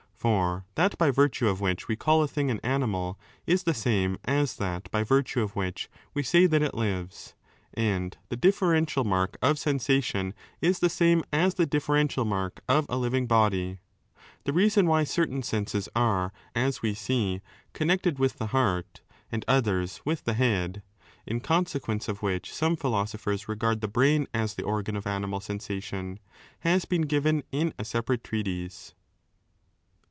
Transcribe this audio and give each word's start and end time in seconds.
For 0.21 0.65
that 0.75 0.99
by 0.99 1.09
virtue 1.09 1.47
of 1.49 1.61
which 1.61 1.87
we 1.87 1.95
call 1.95 2.21
a 2.21 2.27
thing 2.27 2.51
an 2.51 2.59
animal 2.61 3.17
is 3.47 3.63
the 3.63 3.73
same 3.73 4.19
as 4.23 4.55
that 4.57 4.87
by 4.91 5.03
virtue 5.03 5.41
of 5.41 5.55
which 5.55 5.89
we 6.13 6.21
say 6.21 6.45
that 6.45 6.61
it 6.61 6.75
lives, 6.75 7.33
and 7.73 8.15
the 8.29 8.35
differential 8.35 9.03
mark 9.03 9.35
of 9.41 9.57
sensation 9.57 10.35
is 10.61 10.77
the 10.77 10.89
same 10.91 11.23
as 11.33 11.55
the 11.55 11.65
differential 11.65 12.23
mark 12.23 12.61
of 12.69 12.85
a 12.87 12.97
lo 12.97 12.99
living 13.01 13.25
body. 13.25 13.79
The 14.43 14.53
reason 14.53 14.85
why 14.85 15.05
certain 15.05 15.41
senses 15.41 15.89
are, 15.95 16.31
as 16.53 16.83
we 16.83 16.93
see, 16.93 17.41
connected 17.73 18.19
with 18.19 18.37
the 18.37 18.45
heart 18.53 19.01
and 19.31 19.43
others 19.47 20.01
with 20.05 20.25
the 20.25 20.35
head 20.35 20.83
(in 21.25 21.39
consequence 21.39 22.07
of 22.07 22.21
which 22.21 22.53
some 22.53 22.77
philosophers^ 22.77 23.47
r^ard 23.47 23.81
the 23.81 23.87
brain 23.87 24.27
as 24.35 24.53
the 24.53 24.61
organ 24.61 24.95
of 24.95 25.07
animal 25.07 25.39
sensation), 25.39 26.19
has 26.59 26.85
been 26.85 27.07
given 27.07 27.41
in 27.51 27.73
a 27.79 27.83
separate 27.83 28.23
treatise.' 28.23 28.93